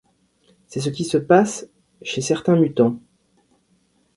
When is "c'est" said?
0.65-0.79